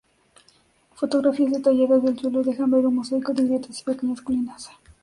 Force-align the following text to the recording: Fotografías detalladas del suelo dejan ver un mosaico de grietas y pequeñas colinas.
Fotografías 0.95 1.51
detalladas 1.51 2.01
del 2.01 2.17
suelo 2.17 2.41
dejan 2.41 2.71
ver 2.71 2.87
un 2.87 2.95
mosaico 2.95 3.35
de 3.35 3.43
grietas 3.43 3.81
y 3.81 3.83
pequeñas 3.83 4.19
colinas. 4.21 4.71